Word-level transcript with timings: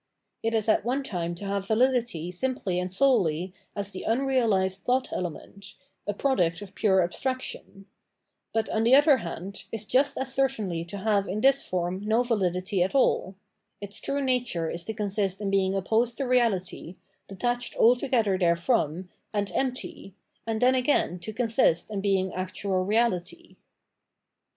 It 0.41 0.55
is 0.55 0.67
at 0.67 0.83
one 0.83 1.03
time 1.03 1.35
to 1.35 1.45
have 1.45 1.67
vahdity 1.67 2.33
simply 2.33 2.79
and 2.79 2.91
solely 2.91 3.53
as 3.75 3.91
the 3.91 4.01
unrealised 4.01 4.83
thought 4.83 5.13
element, 5.13 5.75
a 6.07 6.13
product 6.15 6.59
of 6.63 6.73
pure 6.73 7.03
abstraction; 7.03 7.85
but, 8.51 8.67
on 8.69 8.83
the 8.83 8.95
other 8.95 9.17
hand, 9.17 9.65
is 9.71 9.85
just 9.85 10.17
as 10.17 10.33
038 10.33 10.33
Phenomenology 10.33 10.63
of 10.63 10.65
Mind, 10.65 10.85
certainly 10.85 10.85
to 10.85 10.97
have 10.97 11.27
in 11.31 11.41
this 11.41 11.67
form 11.67 12.01
no 12.03 12.23
validity 12.23 12.81
at 12.81 12.95
all: 12.95 13.35
its 13.79 13.99
true 14.01 14.23
nature 14.23 14.71
is 14.71 14.83
to 14.85 14.93
consist 14.95 15.39
in 15.39 15.51
being 15.51 15.75
opposed 15.75 16.17
to 16.17 16.23
reality, 16.27 16.95
detached 17.27 17.75
altogether 17.75 18.39
therefrom, 18.39 19.07
and 19.31 19.51
empty, 19.53 20.15
and 20.47 20.59
then 20.63 20.73
again 20.73 21.19
to 21.19 21.31
consist 21.31 21.91
in 21.91 22.01
being 22.01 22.33
actual 22.33 22.83
reality. 22.83 23.55